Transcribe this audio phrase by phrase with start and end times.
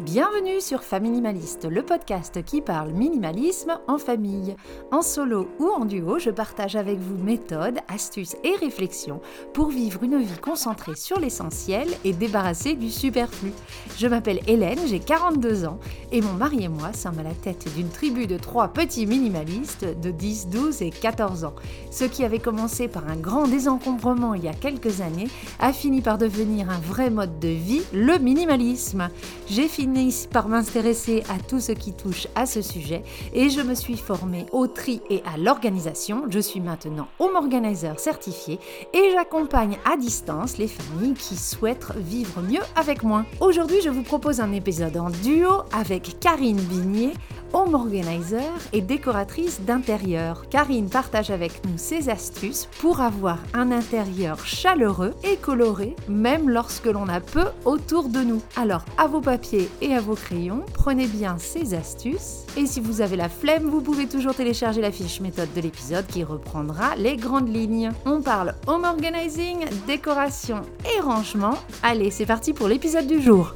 [0.00, 4.54] Bienvenue sur Familimaliste, le podcast qui parle minimalisme en famille.
[4.92, 9.22] En solo ou en duo, je partage avec vous méthodes, astuces et réflexions
[9.54, 13.52] pour vivre une vie concentrée sur l'essentiel et débarrassée du superflu.
[13.96, 15.78] Je m'appelle Hélène, j'ai 42 ans
[16.12, 19.86] et mon mari et moi sommes à la tête d'une tribu de trois petits minimalistes
[20.02, 21.54] de 10, 12 et 14 ans.
[21.90, 25.28] Ce qui avait commencé par un grand désencombrement il y a quelques années
[25.58, 29.08] a fini par devenir un vrai mode de vie, le minimalisme.
[29.48, 29.85] J'ai fini
[30.32, 34.46] par m'intéresser à tout ce qui touche à ce sujet et je me suis formée
[34.50, 36.24] au tri et à l'organisation.
[36.28, 38.58] Je suis maintenant home organizer certifié
[38.92, 43.26] et j'accompagne à distance les familles qui souhaitent vivre mieux avec moins.
[43.40, 47.12] Aujourd'hui, je vous propose un épisode en duo avec Karine Vignier,
[47.52, 50.48] home organizer et décoratrice d'intérieur.
[50.48, 56.86] Karine partage avec nous ses astuces pour avoir un intérieur chaleureux et coloré, même lorsque
[56.86, 58.42] l'on a peu autour de nous.
[58.56, 62.44] Alors, à vos papiers et à vos crayons, prenez bien ces astuces.
[62.56, 66.06] Et si vous avez la flemme, vous pouvez toujours télécharger la fiche méthode de l'épisode
[66.06, 67.90] qui reprendra les grandes lignes.
[68.04, 71.54] On parle home organizing, décoration et rangement.
[71.82, 73.54] Allez, c'est parti pour l'épisode du jour.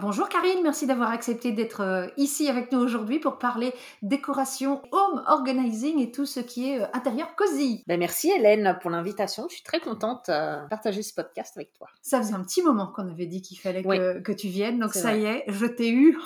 [0.00, 5.24] Bonjour Karine, merci d'avoir accepté d'être euh, ici avec nous aujourd'hui pour parler décoration, home
[5.26, 7.82] organizing et tout ce qui est euh, intérieur cosy.
[7.88, 11.72] Ben merci Hélène pour l'invitation, je suis très contente euh, de partager ce podcast avec
[11.72, 11.88] toi.
[12.00, 15.16] Ça faisait un petit moment qu'on avait dit qu'il fallait que, tu viennes, donc ça
[15.16, 16.16] y est, je t'ai eu.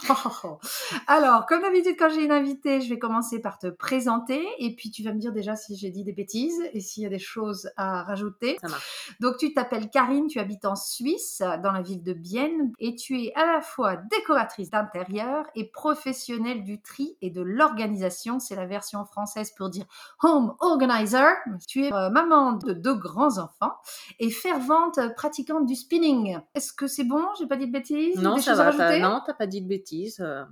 [1.07, 4.91] Alors, comme d'habitude quand j'ai une invitée, je vais commencer par te présenter et puis
[4.91, 7.19] tu vas me dire déjà si j'ai dit des bêtises et s'il y a des
[7.19, 8.59] choses à rajouter.
[8.61, 9.17] Ça marche.
[9.20, 13.19] Donc tu t'appelles Karine, tu habites en Suisse, dans la ville de Bienne et tu
[13.23, 18.38] es à la fois décoratrice d'intérieur et professionnelle du tri et de l'organisation.
[18.38, 19.86] C'est la version française pour dire
[20.22, 21.34] home organizer.
[21.66, 23.74] Tu es euh, maman de deux grands enfants
[24.18, 26.38] et fervente pratiquante du spinning.
[26.55, 27.24] Est-ce que c'est bon?
[27.38, 28.20] J'ai pas dit de bêtises?
[28.20, 28.98] Non, ça va.
[28.98, 30.20] non, t'as pas dit de bêtises.
[30.20, 30.44] Euh,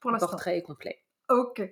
[0.00, 0.28] pour l'instant.
[0.28, 1.04] portrait est complet.
[1.30, 1.62] Ok.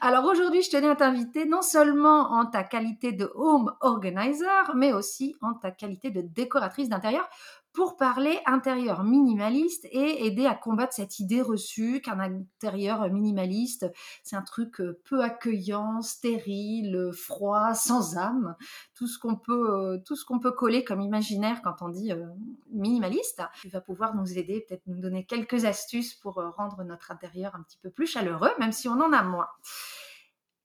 [0.00, 4.92] Alors aujourd'hui, je tenais à t'inviter non seulement en ta qualité de home organizer, mais
[4.92, 7.28] aussi en ta qualité de décoratrice d'intérieur
[7.72, 13.90] pour parler intérieur minimaliste et aider à combattre cette idée reçue qu'un intérieur minimaliste,
[14.22, 18.56] c'est un truc euh, peu accueillant, stérile, froid, sans âme,
[18.94, 22.12] tout ce qu'on peut, euh, tout ce qu'on peut coller comme imaginaire quand on dit
[22.12, 22.26] euh,
[22.72, 23.42] minimaliste.
[23.60, 27.62] Tu vas pouvoir nous aider, peut-être nous donner quelques astuces pour rendre notre intérieur un
[27.62, 29.48] petit peu plus chaleureux, même si on en a moins.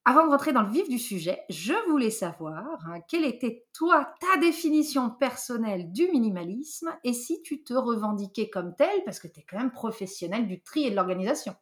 [0.06, 4.14] Avant de rentrer dans le vif du sujet, je voulais savoir hein, quelle était toi
[4.20, 9.40] ta définition personnelle du minimalisme et si tu te revendiquais comme tel parce que tu
[9.40, 11.56] es quand même professionnel du tri et de l'organisation.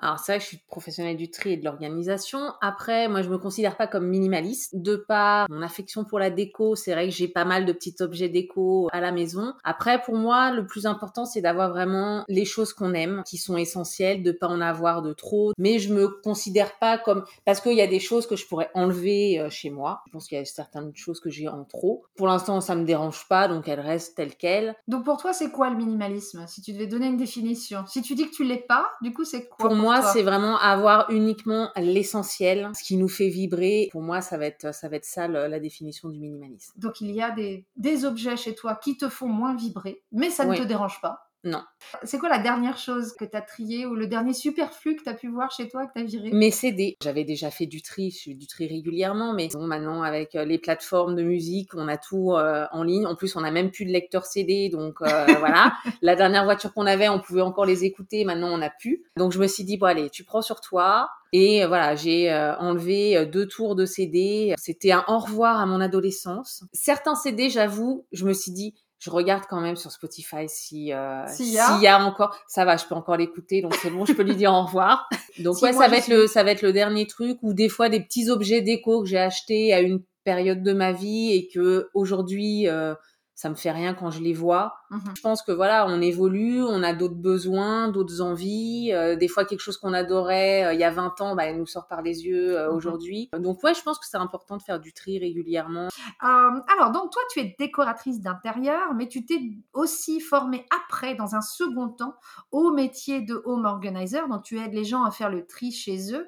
[0.00, 2.52] Alors c'est vrai que je suis professionnelle du tri et de l'organisation.
[2.60, 4.76] Après, moi je me considère pas comme minimaliste.
[4.76, 7.96] De par mon affection pour la déco, c'est vrai que j'ai pas mal de petits
[8.00, 9.54] objets déco à la maison.
[9.64, 13.56] Après, pour moi, le plus important c'est d'avoir vraiment les choses qu'on aime, qui sont
[13.56, 15.52] essentielles, de pas en avoir de trop.
[15.58, 18.70] Mais je me considère pas comme parce qu'il y a des choses que je pourrais
[18.74, 20.02] enlever euh, chez moi.
[20.06, 22.04] Je pense qu'il y a certaines choses que j'ai en trop.
[22.16, 24.76] Pour l'instant, ça me dérange pas, donc elles restent telles quelles.
[24.86, 26.44] Donc pour toi, c'est quoi le minimalisme?
[26.46, 29.24] Si tu devais donner une définition, si tu dis que tu l'es pas, du coup
[29.24, 29.68] c'est quoi?
[29.68, 33.88] Pour moi moi, c'est vraiment avoir uniquement l'essentiel, ce qui nous fait vibrer.
[33.90, 36.72] Pour moi, ça va être ça, va être ça la définition du minimalisme.
[36.76, 40.30] Donc, il y a des, des, objets chez toi qui te font moins vibrer, mais
[40.30, 41.27] ça ne te dérange pas.
[41.44, 41.62] Non.
[42.02, 45.08] C'est quoi la dernière chose que tu as triée ou le dernier superflu que tu
[45.08, 46.30] as pu voir chez toi que tu as viré?
[46.32, 46.96] Mes CD.
[47.00, 50.44] J'avais déjà fait du tri, je fais du tri régulièrement, mais bon, maintenant avec euh,
[50.44, 53.06] les plateformes de musique, on a tout euh, en ligne.
[53.06, 55.74] En plus, on n'a même plus de lecteur CD, donc euh, voilà.
[56.02, 59.04] La dernière voiture qu'on avait, on pouvait encore les écouter, maintenant on n'a plus.
[59.16, 61.08] Donc je me suis dit, bon allez, tu prends sur toi.
[61.32, 64.54] Et voilà, j'ai enlevé deux tours de CD.
[64.56, 66.64] C'était un au revoir à mon adolescence.
[66.72, 71.26] Certains CD, j'avoue, je me suis dit, je regarde quand même sur Spotify si euh,
[71.28, 72.04] s'il y, a.
[72.04, 74.62] encore ça va je peux encore l'écouter donc c'est bon je peux lui dire au
[74.62, 77.68] revoir donc ouais ça va être le ça va être le dernier truc ou des
[77.68, 81.48] fois des petits objets déco que j'ai achetés à une période de ma vie et
[81.48, 82.94] que aujourd'hui euh,
[83.38, 84.74] ça me fait rien quand je les vois.
[84.90, 88.90] Mmh je pense que voilà, on évolue, on a d'autres besoins, d'autres envies.
[88.92, 91.56] Euh, des fois, quelque chose qu'on adorait euh, il y a 20 ans, bah, elle
[91.56, 93.30] nous sort par les yeux euh, mmh aujourd'hui.
[93.38, 95.86] Donc ouais, je pense que c'est important de faire du tri régulièrement.
[96.20, 99.40] alors, donc toi, tu es décoratrice d'intérieur, mais tu t'es
[99.72, 102.16] aussi formée après, dans un second temps,
[102.50, 104.26] au métier de home organizer.
[104.26, 106.26] Donc tu aides les gens à faire le tri chez eux.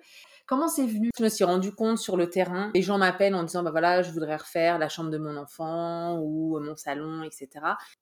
[0.51, 1.11] Comment c'est venu?
[1.17, 2.73] Je me suis rendu compte sur le terrain.
[2.75, 6.19] Les gens m'appellent en disant bah voilà, je voudrais refaire la chambre de mon enfant
[6.19, 7.49] ou mon salon, etc.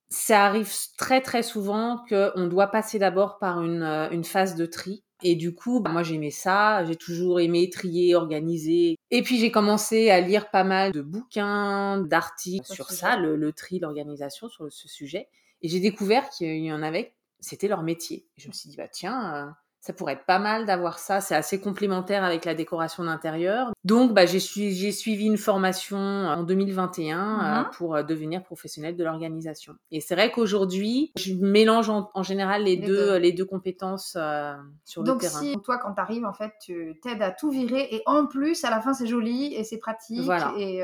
[0.09, 4.65] Ça arrive très très souvent qu'on doit passer d'abord par une, euh, une phase de
[4.65, 8.95] tri Et du coup, bah, moi j'aimais ça, j'ai toujours aimé trier, organiser.
[9.11, 13.53] Et puis j'ai commencé à lire pas mal de bouquins, d'articles sur ça, le, le
[13.53, 15.27] tri, l'organisation sur ce sujet.
[15.61, 18.25] Et j'ai découvert qu'il y en avait, c'était leur métier.
[18.39, 21.21] Et je me suis dit, bah tiens, euh, ça pourrait être pas mal d'avoir ça.
[21.21, 23.71] C'est assez complémentaire avec la décoration d'intérieur.
[23.85, 27.69] Donc, bah, j'ai, suivi une formation en 2021 euh, mhm.
[27.77, 29.75] pour euh, devenir professionnelle de l'organisation.
[29.91, 34.53] Et c'est vrai qu'aujourd'hui, je mélange en, général les, deux, les deux compétences euh,
[34.83, 35.41] sur le terrain.
[35.41, 38.25] Donc, si toi, quand tu arrives, en fait, tu t'aides à tout virer et en
[38.25, 40.25] plus, à la fin, c'est joli et c'est pratique.
[40.25, 40.53] Voilà.
[40.57, 40.83] Et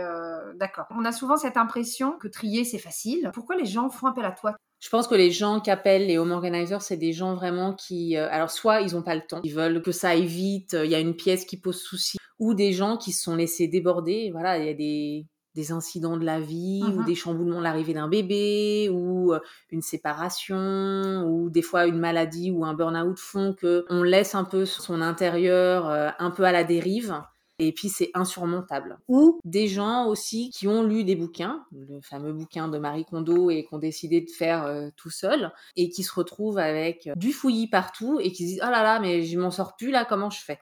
[0.55, 0.85] d'accord.
[0.91, 3.29] On a souvent cette impression que trier, c'est facile.
[3.33, 4.55] Pourquoi les gens font appel à toi?
[4.85, 8.17] Je pense que les gens qui appellent les home organizers, c'est des gens vraiment qui,
[8.17, 10.91] euh, alors soit ils n'ont pas le temps, ils veulent que ça aille vite, il
[10.91, 14.29] y a une pièce qui pose souci, ou des gens qui se sont laissés déborder.
[14.31, 17.95] Voilà, il y a des, des incidents de la vie ou des chamboulements de l'arrivée
[17.95, 19.39] d'un bébé ou euh,
[19.71, 24.43] une séparation ou des fois une maladie ou un burn-out font que on laisse un
[24.43, 27.19] peu son intérieur euh, un peu à la dérive
[27.59, 28.97] et puis c'est insurmontable.
[29.07, 33.49] Ou des gens aussi qui ont lu des bouquins, le fameux bouquin de Marie Kondo
[33.49, 37.31] et qui ont décidé de faire euh, tout seul et qui se retrouvent avec du
[37.31, 40.05] fouillis partout et qui se disent oh là là mais je m'en sors plus là
[40.05, 40.59] comment je fais?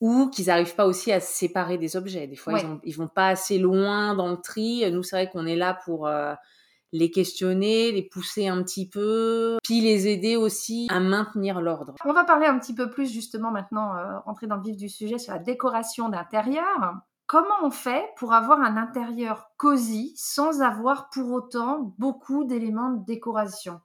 [0.00, 2.28] Ou qu'ils n'arrivent pas aussi à se séparer des objets.
[2.28, 4.88] Des fois, ils, ils vont pas assez loin dans le tri.
[4.92, 6.34] Nous, c'est vrai qu'on est là pour euh,
[6.92, 11.94] les questionner, les pousser un petit peu, puis les aider aussi à maintenir l'ordre.
[12.04, 14.88] On va parler un petit peu plus justement maintenant, euh, entrer dans le vif du
[14.88, 16.94] sujet sur la décoration d'intérieur.
[17.26, 23.04] Comment on fait pour avoir un intérieur cosy sans avoir pour autant beaucoup d'éléments de
[23.04, 23.80] décoration?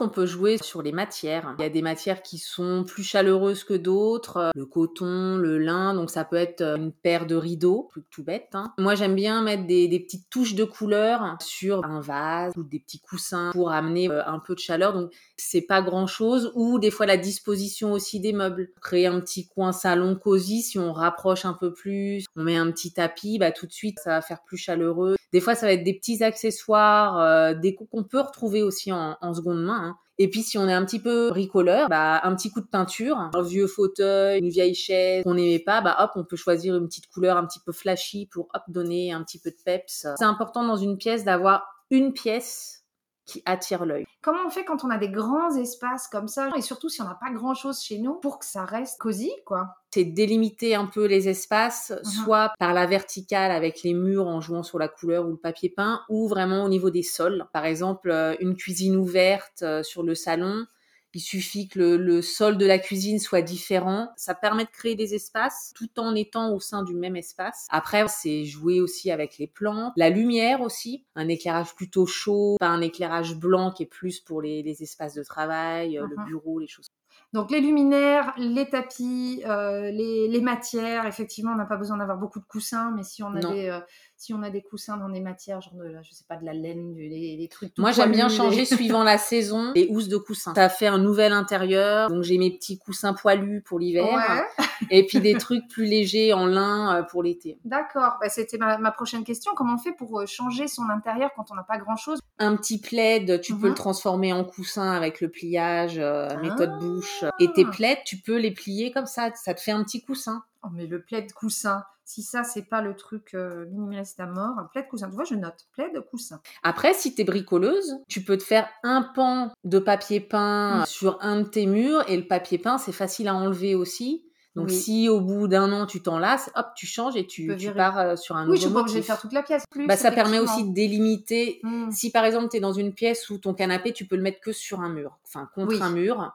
[0.00, 1.54] On peut jouer sur les matières.
[1.58, 5.58] Il y a des matières qui sont plus chaleureuses que d'autres, euh, le coton, le
[5.58, 8.48] lin, donc ça peut être euh, une paire de rideaux, truc tout bête.
[8.54, 8.72] Hein.
[8.76, 12.98] Moi j'aime bien mettre des, petites touches de couleur sur un vase ou des petits
[12.98, 14.92] coussins pour amener euh, un peu de chaleur.
[14.94, 16.50] Donc c'est pas grand chose.
[16.56, 18.70] Ou des fois la disposition aussi des meubles.
[18.82, 22.70] Créer un petit coin salon cosy, si on rapproche un peu plus, on met un
[22.70, 25.16] petit tapis, bah tout de suite ça va faire plus chaleureux.
[25.32, 29.16] Des fois ça va être des petits accessoires, des coups qu'on peut retrouver aussi en,
[29.20, 29.83] en seconde main.
[29.84, 29.96] Hein.
[30.18, 33.18] Et puis si on est un petit peu bricoleur, bah un petit coup de peinture,
[33.18, 36.86] un vieux fauteuil, une vieille chaise qu'on n'aimait pas, bah hop, on peut choisir une
[36.86, 40.06] petite couleur un petit peu flashy pour hop donner un petit peu de peps.
[40.16, 42.83] C'est important dans une pièce d'avoir une pièce
[43.26, 44.04] qui attire l'œil.
[44.22, 47.04] Comment on fait quand on a des grands espaces comme ça et surtout si on
[47.04, 49.76] n'a pas grand chose chez nous pour que ça reste cosy quoi?
[49.94, 52.10] C'est délimiter un peu les espaces, mhm.
[52.10, 55.68] soit par la verticale avec les murs en jouant sur la couleur ou le papier
[55.70, 57.46] peint, ou vraiment au niveau des sols.
[57.52, 60.66] Par exemple, euh, une cuisine ouverte euh, sur le salon,
[61.14, 64.12] il suffit que le, sol de la cuisine soit différent.
[64.16, 67.66] Ça permet de créer des espaces tout en étant au sein du même espace.
[67.70, 69.92] Après, c'est jouer aussi avec les plantes.
[69.96, 71.04] La lumière aussi.
[71.14, 75.22] Un éclairage plutôt chaud, pas un éclairage blanc qui est plus pour les, espaces de
[75.22, 76.26] travail, euh, le uh-huh.
[76.26, 76.90] bureau, les choses.
[77.34, 82.38] Donc les luminaires, les tapis, euh, les, matières, effectivement, on n'a pas besoin d'avoir beaucoup
[82.38, 83.80] de coussins, mais si on a des, euh,
[84.24, 86.54] si on a des coussins dans des matières, genre de, je sais pas, de la
[86.54, 87.76] laine, des, trucs.
[87.76, 90.54] Moi, j'aime bien changer suivant la saison les housses de coussins.
[90.54, 94.44] Ça fait un nouvel intérieur, donc j'ai mes petits coussins poilus pour l'hiver,
[94.90, 97.58] et puis des trucs plus légers en lin euh, pour l'été.
[97.66, 98.16] D'accord.
[98.18, 99.52] Bah, C'était ma, prochaine question.
[99.54, 102.80] Comment on fait pour changer son intérieur quand on n'a pas grand chose Un petit
[102.80, 103.76] plaid, tu peux le mhm.
[103.76, 105.98] transformer en coussin avec le pliage,
[106.40, 106.78] méthode ah.
[106.78, 107.24] bouche.
[107.40, 109.30] Et tes plaids, tu peux les plier comme ça.
[109.34, 110.44] Ça te fait un petit coussin.
[110.64, 114.58] Oh, mais le plaid coussin, si ça, c'est pas le truc euh, minimaliste à mort,
[114.58, 115.08] un plaid coussin.
[115.08, 116.40] Tu vois, je note plaid coussin.
[116.62, 120.86] Après, si tu es bricoleuse, tu peux te faire un pan de papier peint mm.
[120.86, 124.24] sur un de tes murs et le papier peint, c'est facile à enlever aussi.
[124.54, 127.98] Donc si au bout d'un an tu t'en lasses, hop, tu changes et tu, pars
[127.98, 129.64] euh, sur un oui, nouveau Oui, je suis faire toute la pièce.
[129.68, 131.58] Plus, bah, ça permet aussi de délimiter.
[131.64, 131.90] Mm.
[131.90, 134.40] Si par exemple tu es dans une pièce où ton canapé, tu peux le mettre
[134.40, 136.32] que sur un mur, enfin contre un mur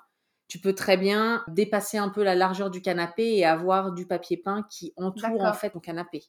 [0.49, 4.35] tu peux très bien dépasser un peu la largeur du canapé et avoir du papier
[4.35, 6.23] peint qui entoure en fait ton canapé.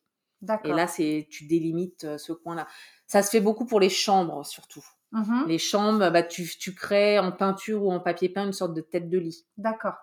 [0.64, 2.66] Et là, c'est tu délimites euh, ce coin-là.
[3.06, 4.84] Ça se fait beaucoup pour les chambres surtout.
[5.12, 8.74] Mmh les chambres, bah, tu, tu crées en peinture ou en papier peint une sorte
[8.74, 9.44] de tête de lit.
[9.56, 9.96] D'accord.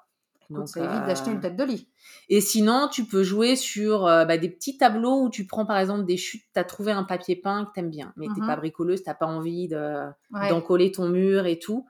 [0.50, 1.90] Donc, ça évite d'acheter une euh, tête de lit.
[2.30, 5.78] Et sinon, tu peux jouer sur euh, bah, des petits tableaux où tu prends par
[5.78, 8.34] exemple des chutes, tu as trouvé un papier peint que tu aimes bien, mais tu
[8.34, 11.86] n'es mmh pas bricoleuse, tu n'as pas envie d'en coller ton mur et tout.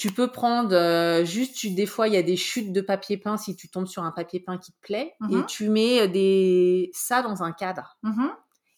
[0.00, 3.36] Tu peux prendre euh, juste, des fois, il y a des chutes de papier peint
[3.36, 6.06] si tu tombes sur un papier peint qui te plaît, et mmh tu mets euh,
[6.06, 7.98] des ça dans un cadre.
[8.02, 8.28] Mmh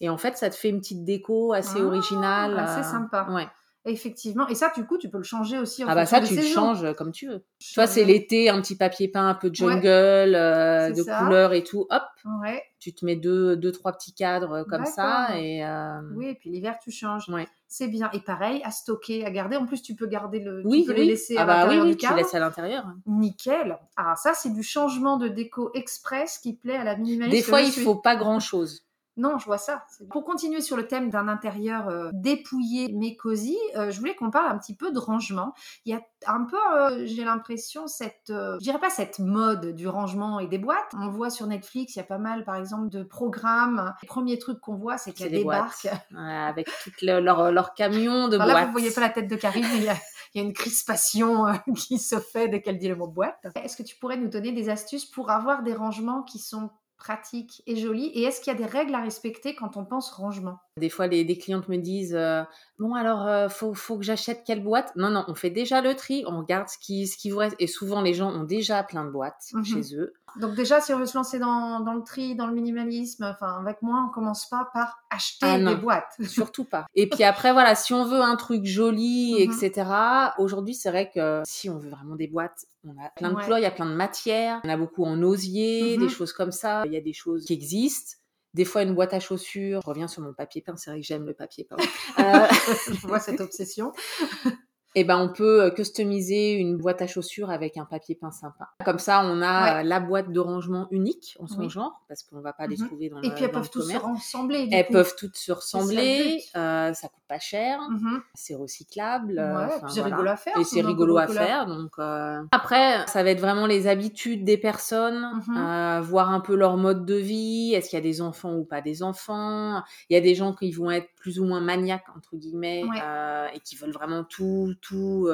[0.01, 2.65] et en fait, ça te fait une petite déco assez ah, originale.
[2.67, 3.29] C'est euh, sympa.
[3.31, 3.47] Ouais.
[3.85, 4.47] Effectivement.
[4.47, 6.43] Et ça, du coup, tu peux le changer aussi en Ah bah ça, tu le
[6.43, 7.45] changes comme tu veux.
[7.75, 11.19] Toi, Je- c'est l'été, un petit papier peint un peu jungle, euh, de ça.
[11.19, 11.87] couleurs et tout.
[11.91, 12.03] Hop,
[12.43, 12.63] Ouais.
[12.79, 16.51] tu te mets deux, deux trois petits cadres comme ça et euh, Oui, et puis
[16.51, 17.29] l'hiver, tu changes.
[17.29, 17.49] Ouais.
[17.67, 18.09] C'est bien.
[18.13, 19.57] Et pareil, à stocker, à garder.
[19.57, 20.63] En plus, tu peux garder le.
[20.65, 20.99] oui, tu peux oui.
[21.01, 22.85] les laisser ah à bah oui, l'intérieur oui, tu laisses à l'intérieur.
[23.07, 23.79] Nickel.
[23.97, 27.35] Ah, ça, c'est du changement de déco express qui plaît à la minimaliste.
[27.37, 28.85] Des fois, il faut pas grand chose.
[29.17, 29.85] Non, je vois ça.
[30.11, 34.31] Pour continuer sur le thème d'un intérieur euh, dépouillé mais cosy, euh, je voulais qu'on
[34.31, 35.53] parle un petit peu de rangement.
[35.85, 39.87] Il y a un peu, euh, j'ai l'impression, cette, je dirais pas cette mode du
[39.89, 40.95] rangement et des boîtes.
[40.95, 43.93] On voit sur Netflix, il y a pas mal, par exemple, de programmes.
[44.03, 45.59] Le premier truc qu'on voit, c'est qu'il y C'est a des des boîtes.
[45.61, 45.89] barques.
[46.13, 48.67] Ouais, avec tout le- leur, leur camion de Alors là, boîtes.
[48.67, 49.97] vous voyez pas la tête de Karine, mais il y a,
[50.35, 51.45] il y a une crispation
[51.77, 53.47] qui se fait dès qu'elle dit le mot boîte.
[53.63, 56.71] Est-ce que tu pourrais nous donner des astuces pour avoir des rangements qui sont
[57.03, 60.11] pratiques et jolis Et est-ce qu'il y a des règles à respecter quand on pense
[60.13, 60.59] rangement?
[60.79, 62.45] Des fois, les, des clientes me disent euh,
[62.79, 64.93] Bon, alors, euh, faut, faut que j'achète quelle boîte?
[64.97, 67.57] Non, non, on fait déjà le tri, on regarde ce qui, ce qui vous reste.
[67.59, 69.65] Et souvent, les gens ont déjà plein de boîtes Mhm.
[69.65, 70.15] chez eux.
[70.41, 73.59] Donc déjà, si on veut se lancer dans, dans le tri, dans le minimalisme, enfin
[73.61, 76.15] avec moi, on commence pas par acheter Ah des boîtes.
[76.55, 76.87] Surtout pas.
[76.95, 79.53] Et puis après, voilà, si on veut un truc joli, Mhm.
[79.53, 79.91] etc.,
[80.39, 83.43] aujourd'hui, c'est vrai que si on veut vraiment des boîtes, on a plein de Ouais.
[83.45, 86.03] couleurs, il y a plein de matières, on a beaucoup en osier, Mhm.
[86.05, 86.83] des choses comme ça.
[86.93, 88.19] Il y a des choses qui existent.
[88.53, 89.81] Des fois, une boîte à chaussures.
[89.83, 91.77] Je reviens sur mon papier peint, c'est vrai que j'aime le papier peint.
[92.19, 92.47] Euh,
[93.03, 93.93] je vois cette obsession.
[94.95, 98.69] et ben, on peut euh, customiser une boîte à chaussures avec un papier peint sympa.
[98.85, 99.85] Comme ça, on a Ouais.
[99.85, 101.71] la boîte de rangement unique en son Oui.
[101.71, 102.87] genre, parce qu'on va pas les Mhm.
[102.89, 104.69] trouver dans Et le puis elles peuvent tous se ressembler.
[104.71, 104.93] Elles coup.
[104.93, 108.21] peuvent toutes se ressembler, euh, ça coûte pas cher, Mhm.
[108.35, 109.39] c'est recyclable.
[109.39, 110.17] euh, Ouais, c'est voilà.
[110.17, 110.59] rigolo à faire.
[110.59, 111.67] Et c'est rigolo à faire.
[111.67, 115.57] Donc euh, après, ça va être vraiment les habitudes des personnes, Mhm.
[115.57, 117.73] euh, voir un peu leur mode de vie.
[117.75, 120.53] Est-ce qu'il y a des enfants ou pas des enfants Il y a des gens
[120.53, 122.99] qui vont être plus ou moins maniaques entre guillemets Ouais.
[123.03, 125.29] euh, et qui veulent vraiment tout, tout.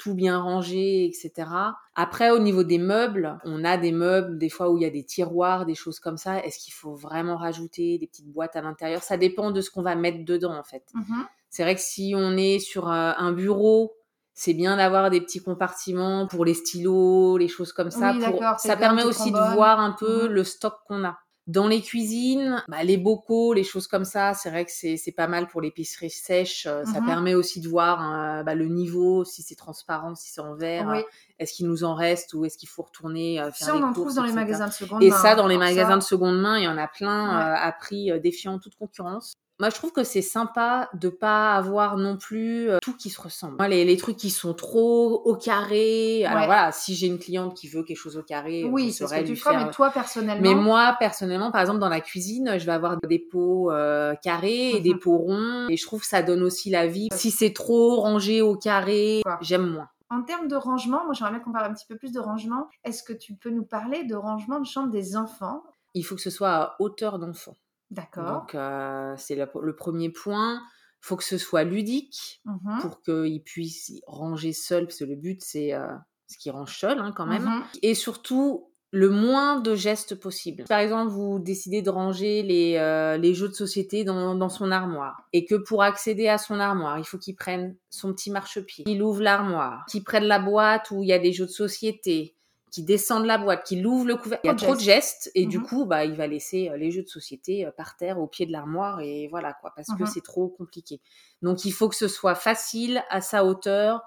[0.00, 1.48] Tout bien rangé, etc.
[1.94, 4.90] Après, au niveau des meubles, on a des meubles, des fois où il y a
[4.90, 6.42] des tiroirs, des choses comme ça.
[6.44, 9.02] Est-ce qu'il faut vraiment rajouter des petites boîtes à l'intérieur?
[9.02, 10.84] Ça dépend de ce qu'on va mettre dedans, en fait.
[10.94, 11.26] Mhm.
[11.50, 13.92] C'est vrai que si on est sur euh, un bureau,
[14.32, 18.12] c'est bien d'avoir des petits compartiments pour les stylos, les choses comme ça.
[18.12, 20.32] Oui, pour- Ça permet aussi de voir un peu Mhm.
[20.32, 21.18] le stock qu'on a.
[21.50, 25.26] Dans les cuisines, bah, les bocaux, les choses comme ça, c'est vrai que c'est pas
[25.26, 26.66] mal pour l'épicerie sèche.
[26.66, 27.06] euh, Ça Mhm.
[27.06, 30.86] permet aussi de voir euh, bah, le niveau, si c'est transparent, si c'est en verre,
[30.92, 30.98] Oui.
[30.98, 31.02] euh,
[31.40, 33.82] est-ce qu'il nous en reste ou est-ce qu'il faut retourner euh, faire Ça, on les
[33.82, 35.16] en trouve dans les magasins de seconde Et main.
[35.16, 37.58] ça, dans les Alors magasins ça, de seconde main, il y en a plein Ouais.
[37.58, 39.32] à prix défiant toute concurrence.
[39.60, 43.20] Moi, je trouve que c'est sympa de pas avoir non plus euh, tout qui se
[43.20, 43.56] ressemble.
[43.58, 46.24] Moi, les, les trucs qui sont trop au carré.
[46.24, 46.46] Alors Ouais.
[46.46, 49.26] voilà, si j'ai une cliente qui veut quelque chose au carré, Oui, c'est ce que
[49.26, 50.42] tu feras, faire- mais toi, personnellement.
[50.42, 54.70] mais moi, personnellement, par exemple, dans la cuisine, je vais avoir des pots euh, carrés
[54.76, 54.98] et des Mhm.
[55.00, 55.66] pots ronds.
[55.68, 57.08] Et je trouve que ça donne aussi la vie.
[57.14, 59.88] Si c'est trop rangé au carré, j'aime moins.
[60.08, 62.66] En termes de rangement, moi j'aimerais bien qu'on parle un petit peu plus de rangement.
[62.82, 65.62] Est-ce que tu peux nous parler de rangement de chambre des enfants?
[65.94, 67.54] Il faut que ce soit à hauteur d'enfant.
[67.90, 68.40] D'accord.
[68.40, 70.62] Donc, euh, c'est le, le premier point.
[71.02, 72.80] Il faut que ce soit ludique Mhm.
[72.82, 75.86] pour qu'il puisse ranger seul, parce que le but, c'est euh,
[76.28, 77.44] ce qui range seul hein, quand même.
[77.44, 77.62] Mhm.
[77.82, 80.64] Et surtout, le moins de gestes possible.
[80.68, 84.72] Par exemple, vous décidez de ranger les, euh, les jeux de société dans, dans son
[84.72, 85.28] armoire.
[85.32, 89.00] Et que pour accéder à son armoire, il faut qu'il prenne son petit marchepied, qu'il
[89.02, 92.36] ouvre l'armoire, qu'il prenne la boîte où il y a des jeux de société,
[92.70, 94.42] qu'il descende la boîte, qu'il ouvre le couvercle.
[94.44, 95.62] Il y a Trop de trop de gestes et du Mhm.
[95.62, 98.46] coup, bah, il va laisser euh, les jeux de société euh, par terre au pied
[98.46, 100.06] de l'armoire et voilà quoi, parce que Mhm.
[100.06, 101.00] c'est trop compliqué.
[101.42, 104.02] Donc il faut que ce soit facile, à sa hauteur,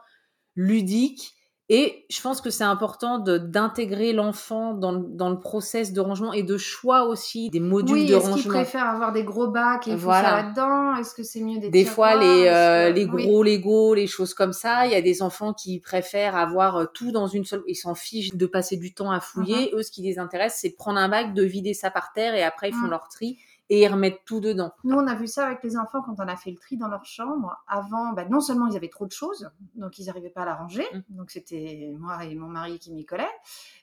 [0.55, 1.35] ludique.
[1.75, 6.31] Et je pense que c'est important d'intégrer l'enfant dans, le- dans le process de rangement
[6.31, 8.53] et de choix aussi des modules Oui, de est-ce qu'ils rangement.
[8.53, 10.29] préfèrent avoir des gros bacs et Voilà.
[10.29, 10.95] ça là-dedans?
[10.97, 13.25] Est-ce que c'est mieux des Des fois, les, Est-ce euh, les Oui.
[13.25, 16.85] gros Lego, les choses comme ça, il y a des enfants qui préfèrent avoir euh,
[16.93, 17.63] tout dans une seule.
[17.67, 19.71] Ils s'en fichent de passer du temps à fouiller.
[19.73, 19.79] Mhm.
[19.79, 22.35] Eux, ce qui les intéresse, c'est de prendre un bac, de vider ça par terre
[22.35, 22.91] et après, ils font Mhm.
[22.91, 23.39] leur tri
[23.69, 24.71] et ils remettent tout dedans.
[24.83, 26.87] Nous, on a vu ça avec les enfants quand on a fait le tri dans
[26.87, 27.55] leur chambre.
[27.67, 30.55] Avant, bah, non seulement ils avaient trop de choses, donc ils n'arrivaient pas à la
[30.55, 31.01] ranger, Mm.
[31.15, 33.25] donc c'était moi et mon mari qui m'y collaient,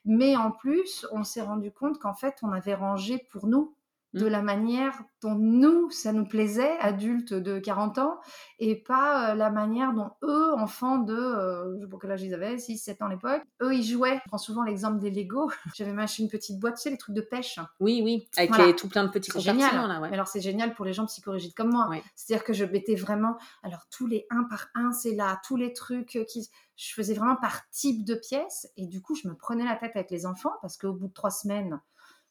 [0.05, 3.75] mais en plus, on s'est rendu compte qu'en fait, on avait rangé pour nous
[4.13, 4.29] de Mm.
[4.29, 8.19] la manière dont nous, ça nous plaisait, adultes de 40 ans,
[8.59, 12.23] et pas euh, la manière dont eux, enfants de, euh, je sais pas quel âge
[12.23, 14.17] ils avaient, 6, 7 ans à l'époque, eux, ils jouaient.
[14.25, 15.51] Je prends souvent l'exemple des Lego.
[15.77, 17.59] J'avais même acheté une petite boîte, tu sais, les trucs de pêche.
[17.79, 18.67] Oui, oui, avec Voilà.
[18.67, 19.89] les- tout plein de petits compartiments génial.
[19.89, 20.09] là, ouais.
[20.09, 21.89] Mais alors c'est génial pour les gens psychorigides comme moi.
[21.89, 22.03] Ouais.
[22.17, 25.73] C'est-à-dire que je mettais vraiment, alors tous les un par un, c'est là, tous les
[25.73, 28.67] trucs qui, je faisais vraiment par type de pièce.
[28.79, 31.13] Et du coup, je me prenais la tête avec les enfants parce qu'au bout de
[31.13, 31.79] trois semaines,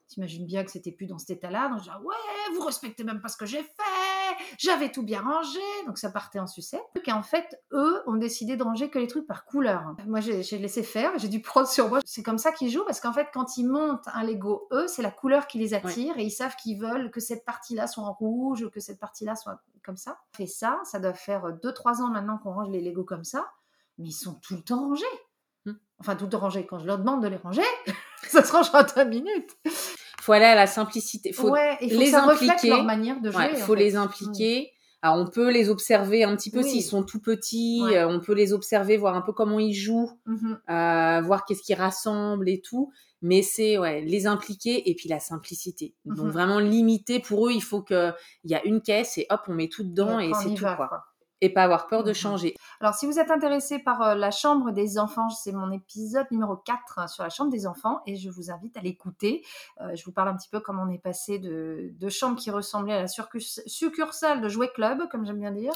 [0.09, 1.69] t'imagines bien que c'était plus dans cet état-là.
[1.69, 4.35] Donc je disais, ouais, vous respectez même pas ce que j'ai fait.
[4.57, 6.83] j'avais tout bien rangé, donc ça partait en sucette.
[7.05, 9.95] Et en fait, eux ont décidé de ranger que les trucs par couleur.
[10.05, 11.99] Moi, j'ai laissé faire, j'ai du prod sur moi.
[12.05, 15.01] C'est comme ça qu'ils jouent, parce qu'en fait, quand ils montent un Lego, eux, c'est
[15.01, 18.13] la couleur qui les attire, et ils savent qu'ils veulent que cette partie-là soit en
[18.13, 20.19] rouge, ou que cette partie-là soit comme ça.
[20.33, 23.49] On fait ça, ça doit faire 2-3 ans maintenant qu'on range les Lego comme ça,
[23.97, 25.05] mais ils sont tout le temps rangés.
[25.65, 25.73] Hmm.
[25.99, 26.65] Enfin, tout le temps rangés.
[26.65, 27.63] Quand je leur demande de les ranger,
[28.27, 29.57] ça se range en 3 minutes
[30.21, 31.31] faut aller à la simplicité.
[31.31, 32.69] Faut ouais, faut les ça impliquer.
[32.69, 33.49] leur manière de jouer.
[33.51, 34.71] Il faut les impliquer.
[35.01, 37.81] Alors, on peut les observer un petit peu s'ils sont tout petits.
[37.93, 41.61] Euh, on peut les observer, voir un peu comment ils jouent, mmh euh, voir qu'est-ce
[41.61, 42.91] qui rassemble et tout.
[43.21, 45.95] Mais c'est ouais, les impliquer et puis la simplicité.
[46.05, 48.11] Mmh Donc vraiment limiter pour eux, il faut que
[48.43, 51.08] il y a une caisse et hop, on met tout dedans et, c'est tout quoi
[51.41, 52.55] et pas avoir peur de mmh changer.
[52.81, 56.55] Alors, si vous êtes intéressé par euh, la chambre des enfants, c'est mon épisode numéro
[56.55, 59.45] 4 hein, sur la chambre des enfants et je vous invite à l'écouter.
[59.81, 62.51] Euh, je vous parle un petit peu comment on est passé de, de chambre qui
[62.51, 65.73] ressemblait à la succursale de Jouet Club, comme j'aime bien dire,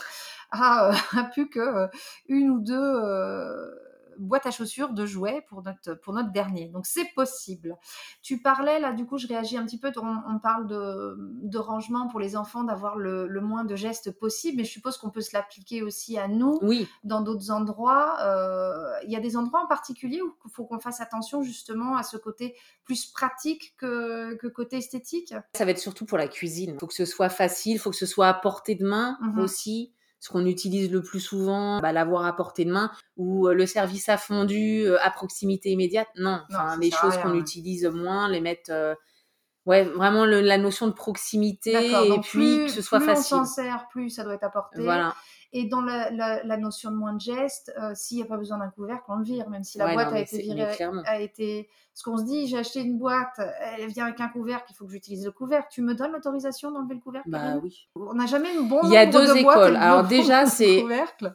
[0.51, 1.87] à, euh, à plus que
[2.27, 3.83] une ou deux
[4.17, 6.67] boîte à chaussures de jouets pour notre, pour notre dernier.
[6.69, 7.77] Donc c'est possible.
[8.21, 9.91] Tu parlais là, du coup, je réagis un petit peu.
[9.97, 14.63] On, parle de, de, rangement pour les enfants, d'avoir le, moins de gestes possible, mais
[14.63, 16.87] je suppose qu'on peut se l'appliquer aussi à nous oui.
[17.03, 18.17] dans d'autres endroits.
[18.21, 21.95] Euh, il y a des endroits en particulier où il faut qu'on fasse attention justement
[21.95, 22.55] à ce côté
[22.85, 25.33] plus pratique que, que côté esthétique?
[25.55, 26.71] Ça va être surtout pour la cuisine.
[26.75, 29.17] Il faut que ce soit facile, il faut que ce soit à portée de main
[29.21, 29.93] mmh aussi
[30.23, 33.65] ce qu'on utilise le plus souvent, bah, l'avoir à portée de main, ou euh, le
[33.65, 36.07] service à fondu euh, à proximité immédiate.
[36.15, 38.71] Non, enfin, les choses qu'on utilise moins, les mettre.
[38.71, 38.95] Euh,
[39.65, 43.35] ouais, vraiment la notion de proximité et puis que ce soit facile.
[43.35, 44.81] Plus on s'en sert, plus ça doit être à portée.
[44.81, 45.13] Voilà.
[45.53, 48.69] Et dans la, la, notion de moins de gestes, s'il n'y a pas besoin d'un
[48.69, 52.17] couvercle, on le vire, même si la boîte a, été virée, a été Ce qu'on
[52.17, 53.39] se dit, j'ai acheté une boîte,
[53.77, 55.67] elle vient avec un couvercle, il faut que j'utilise le couvercle.
[55.69, 57.87] Tu me donnes l'autorisation d'enlever le couvercle Bah oui.
[57.95, 59.75] On n'a jamais une bonne Il y a deux écoles.
[59.75, 60.83] Alors déjà, c'est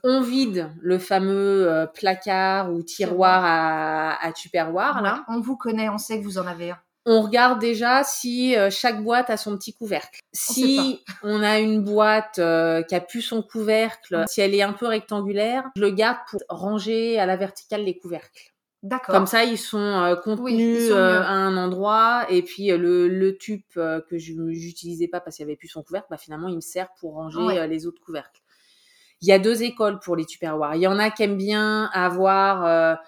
[0.03, 5.25] on vide le fameux euh, placard ou tiroir à, à tupperware là.
[5.29, 8.69] On vous connaît, on sait que vous en avez un on regarde déjà si euh,
[8.71, 10.21] chaque boîte a son petit couvercle.
[10.35, 14.75] Si on, a une boîte euh, qui a plus son couvercle, si elle est un
[14.75, 18.53] peu rectangulaire, je le garde pour ranger à la verticale les couvercles.
[18.83, 19.15] D'accord.
[19.15, 24.35] Comme ça, ils sont euh, contenus à un endroit et puis le, tube que je
[24.35, 27.15] n'utilisais pas parce qu'il y avait plus son couvercle, bah, finalement, il me sert pour
[27.15, 28.43] ranger les autres couvercles.
[29.23, 30.77] Il y a deux écoles pour les tupperwares.
[30.77, 32.99] Il y en a qui aiment bien avoir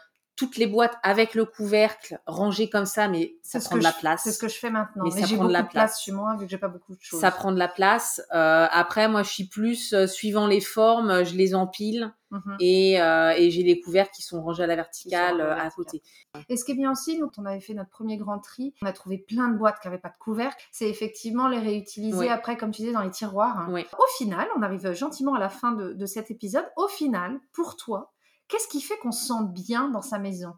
[0.41, 4.23] toutes les boîtes avec le couvercle rangées comme ça, mais ça prend de la place.
[4.25, 5.05] C'est ce que je fais maintenant.
[5.05, 6.03] Mais, ça prend de la place.
[6.03, 7.21] chez moi vu que j'ai pas beaucoup de choses.
[7.21, 8.23] Ça prend de la place.
[8.33, 12.57] Euh, après, moi, je suis plus euh, suivant les formes, je les empile mhm.
[12.59, 16.01] et, euh, et j'ai les couvercles qui sont rangés à la verticale à côté.
[16.49, 18.87] Et ce qui est bien aussi, nous, on avait fait notre premier grand tri, on
[18.87, 20.65] a trouvé plein de boîtes qui n'avaient pas de couvercle.
[20.73, 23.69] C'est effectivement les réutiliser après, comme tu disais, dans les tiroirs.
[23.69, 26.65] Au final, on arrive gentiment à la fin de, de cet épisode.
[26.79, 28.15] Au final, pour toi,
[28.51, 30.55] Qu'est-ce qui fait qu'on se sent bien dans sa maison?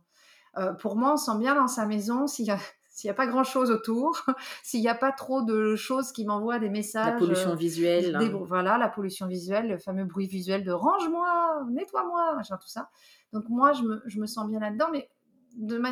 [0.57, 2.51] Euh, Pour moi, on se sent bien dans sa maison s'il n'y
[3.11, 4.25] a, pas grand-chose autour,
[4.63, 7.13] s'il n'y a pas trop de choses qui m'envoient des messages.
[7.13, 8.35] La pollution euh, visuelle.
[8.47, 12.89] voilà, la pollution visuelle, le fameux bruit visuel de range-moi, nettoie-moi, machin, tout ça.
[13.33, 15.09] Donc moi, je me, je me sens bien là-dedans, mais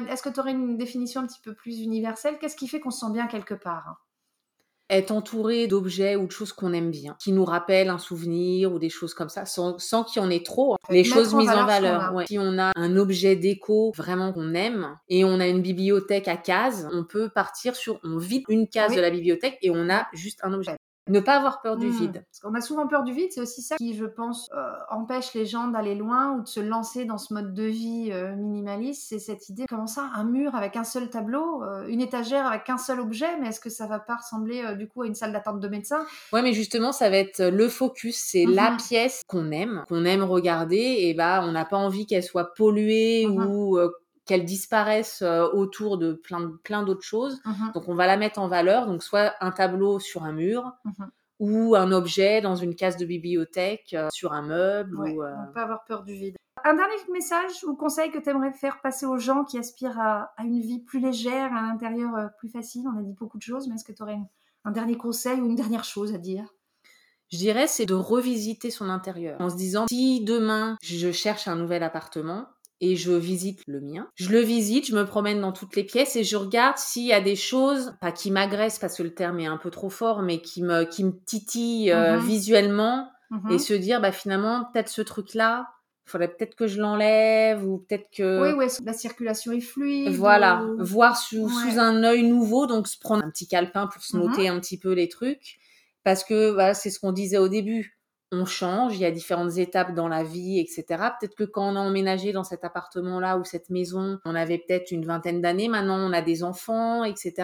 [0.08, 2.38] est-ce que tu aurais une définition un petit peu plus universelle?
[2.38, 4.00] Qu'est-ce qui fait qu'on se sent bien quelque part
[4.90, 8.78] être entouré d'objets ou de choses qu'on aime bien, qui nous rappellent un souvenir ou
[8.78, 10.74] des choses comme ça, sans, sans qu'il y en ait trop.
[10.74, 10.78] Hein.
[10.90, 12.12] Les choses mises en valeur.
[12.26, 16.36] Si on a un objet déco vraiment qu'on aime et on a une bibliothèque à
[16.36, 20.06] cases, on peut partir sur, on vide une case de la bibliothèque et on a
[20.12, 20.76] juste un objet.
[21.08, 21.98] Ne pas avoir peur du hmm.
[21.98, 22.24] vide.
[22.30, 25.34] Parce qu'on a souvent peur du vide, c'est aussi ça qui, je pense, euh, empêche
[25.34, 29.06] les gens d'aller loin ou de se lancer dans ce mode de vie euh, minimaliste.
[29.08, 32.68] C'est cette idée, comment ça, un mur avec un seul tableau, euh, une étagère avec
[32.68, 35.32] un seul objet, mais est-ce que ça va pas ressembler du coup à une salle
[35.32, 36.04] d'attente de médecin?
[36.32, 38.76] Ouais, mais justement, ça va être le focus, c'est la mhm.
[38.76, 43.26] pièce qu'on aime, qu'on aime regarder, et bah on n'a pas envie qu'elle soit polluée
[43.26, 43.46] mhm.
[43.46, 43.78] ou
[44.30, 47.40] qu'elle disparaisse autour de plein, plein d'autres choses.
[47.44, 50.72] Mmh donc on va la mettre en valeur, donc soit un tableau sur un mur,
[50.84, 51.04] mmh
[51.40, 54.94] ou un objet dans une case de bibliothèque, sur un meuble.
[54.94, 56.36] ou, On peut avoir peur du vide.
[56.64, 60.32] Un dernier message ou conseil que tu aimerais faire passer aux gens qui aspirent à,
[60.44, 62.84] une vie plus légère, à un intérieur plus facile?
[62.94, 64.18] On a dit beaucoup de choses, mais est-ce que tu aurais
[64.64, 66.44] un dernier conseil ou une dernière chose à dire?
[67.32, 71.56] Je dirais, c'est de revisiter son intérieur en se disant si demain je cherche un
[71.56, 72.48] nouvel appartement,
[72.80, 74.08] et je visite le mien.
[74.14, 77.12] Je le visite, je me promène dans toutes les pièces et je regarde s'il y
[77.12, 80.22] a des choses, pas qui m'agressent parce que le terme est un peu trop fort,
[80.22, 82.26] mais qui me, qui me titillent euh, mhm.
[82.26, 83.10] visuellement
[83.48, 83.58] et mhm.
[83.58, 85.68] se dire, bah finalement, peut-être ce truc-là,
[86.06, 88.42] il faudrait peut-être que je l'enlève ou peut-être que...
[88.42, 90.12] Oui, oui, la circulation est fluide.
[90.14, 94.16] Voilà, voir sous, sous, un œil nouveau, donc se prendre un petit calepin pour se
[94.16, 94.24] mhm.
[94.24, 95.58] noter un petit peu les trucs
[96.04, 97.99] parce que voilà, c'est ce qu'on disait au début.
[98.32, 100.84] On change, il y a différentes étapes dans la vie, etc.
[101.18, 104.92] Peut-être que quand on a emménagé dans cet appartement-là ou cette maison, on avait peut-être
[104.92, 105.68] une vingtaine d'années.
[105.68, 107.34] Maintenant, on a des enfants, etc.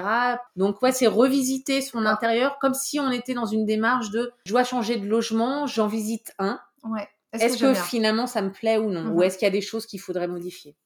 [0.55, 4.53] Donc, ouais, c'est revisiter son intérieur comme si on était dans une démarche de je
[4.53, 6.61] dois changer de logement, j'en visite un.
[6.85, 7.09] Ouais.
[7.33, 9.11] Est-ce que, finalement ça me plaît ou non?
[9.11, 9.23] Ou Mhm.
[9.25, 10.77] est-ce qu'il y a des choses qu'il faudrait modifier?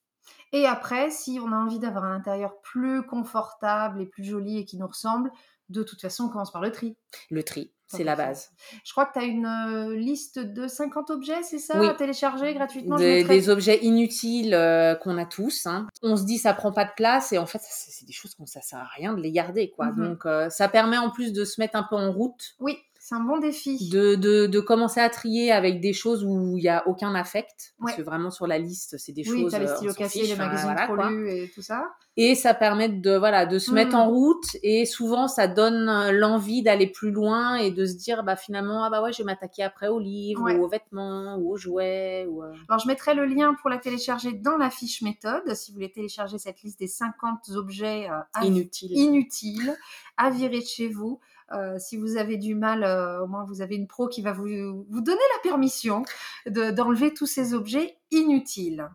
[0.52, 4.64] Et après, si on a envie d'avoir un intérieur plus confortable et plus joli et
[4.64, 5.30] qui nous ressemble,
[5.70, 6.96] de toute façon, on commence par le tri.
[7.30, 8.50] Le tri, c'est la base.
[8.84, 11.88] Je crois que tu as une euh, liste de 50 objets, c'est ça Oui.
[11.88, 15.66] À télécharger gratuitement Des, des objets inutiles euh, qu'on a tous.
[15.66, 15.86] hein.
[16.02, 18.34] On se dit ça prend pas de place et en fait ça, c'est des choses
[18.34, 19.86] qu'on ça sert à rien de les garder quoi.
[19.86, 20.08] Mhm.
[20.08, 22.78] Donc euh, ça permet en plus de se mettre un peu en route, Oui,
[23.10, 23.88] c'est un bon défi.
[23.90, 27.74] de, de, de commencer à trier avec des choses où il y a aucun affect.
[27.78, 27.96] Parce Ouais.
[27.96, 29.54] que vraiment sur la liste c'est des oui, choses.
[29.54, 31.10] as les euh, on stylos cassés, les magazines voilà, trop quoi.
[31.10, 31.88] lus et tout ça.
[32.16, 36.12] Et ça permet de voilà de se mettre en route et souvent ça donne euh,
[36.12, 39.24] l'envie d'aller plus loin et de se dire bah finalement ah bah ouais je vais
[39.24, 40.56] m'attaquer après aux livres Ouais.
[40.56, 43.78] ou aux vêtements ou aux jouets ou euh, Alors, je mettrai le lien pour la
[43.78, 48.44] télécharger dans la fiche méthode, si vous voulez télécharger cette liste des 50 objets euh,
[48.44, 48.92] inutiles.
[48.92, 49.74] inutiles
[50.16, 51.20] à virer de chez vous.
[51.52, 54.32] Euh, si vous avez du mal, euh, au moins vous avez une pro qui va
[54.32, 54.46] vous,
[54.88, 56.04] vous donner la permission
[56.46, 58.88] de- d'enlever tous ces objets inutiles.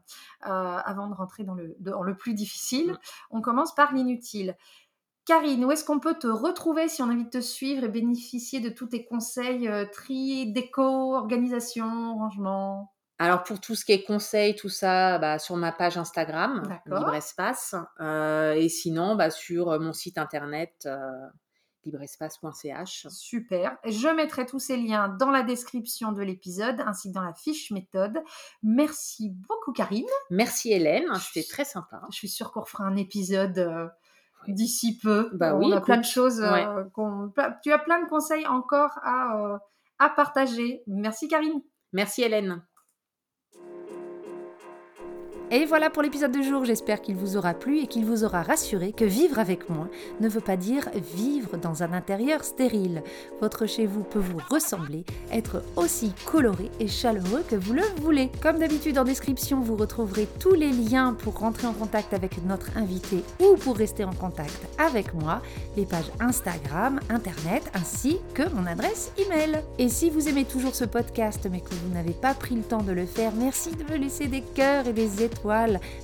[0.47, 2.97] Euh, avant de rentrer dans le, dans le plus difficile, Mm.
[3.31, 4.55] on commence par l'inutile.
[5.25, 7.89] Karine, où est-ce qu'on peut te retrouver si on a envie de te suivre et
[7.89, 12.91] bénéficier de tous tes conseils tri, déco, organisation, rangement?
[13.17, 16.61] Alors pour tout ce qui est conseils, tout ça, bah, sur ma page Instagram.
[16.85, 20.99] Libre Espace, euh, et sinon bah, sur mon site internet euh,
[21.85, 23.07] libreespace.ch.
[23.09, 23.77] Super.
[23.85, 27.71] Je mettrai tous ces liens dans la description de l'épisode ainsi que dans la fiche
[27.71, 28.21] méthode.
[28.63, 30.05] Merci beaucoup Karine.
[30.29, 32.01] Merci Hélène, c'était très sympa.
[32.11, 33.87] Je suis sûre qu'on refera un épisode euh,
[34.47, 35.29] d'ici peu.
[35.33, 36.41] Bah On oui, a plein de choses.
[36.41, 37.43] euh, ouais.
[37.63, 39.57] Tu as plein de conseils encore à, euh,
[39.99, 40.83] à partager.
[40.87, 41.61] Merci Karine.
[41.93, 42.61] Merci Hélène.
[45.51, 48.41] Et voilà pour l'épisode de jour, j'espère qu'il vous aura plu et qu'il vous aura
[48.41, 49.87] rassuré que vivre avec moi
[50.19, 53.03] ne veut pas dire vivre dans un intérieur stérile.
[53.41, 58.31] Votre chez vous peut vous ressembler, être aussi coloré et chaleureux que vous le voulez.
[58.41, 62.75] Comme d'habitude en description, vous retrouverez tous les liens pour rentrer en contact avec notre
[62.75, 65.43] invité ou pour rester en contact avec moi,
[65.77, 69.61] les pages Instagram, Internet ainsi que mon adresse email.
[69.77, 72.81] Et si vous aimez toujours ce podcast mais que vous n'avez pas pris le temps
[72.81, 75.23] de le faire, merci de me laisser des cœurs et des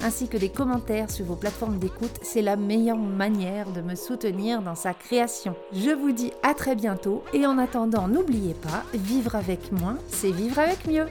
[0.02, 2.20] ainsi que des commentaires sur vos plateformes d'écoute.
[2.22, 5.56] C'est la meilleure manière de me soutenir dans sa création.
[5.74, 10.32] Je vous dis à très bientôt et en attendant, n'oubliez pas, vivre avec moins, c'est
[10.32, 11.08] vivre avec mieux.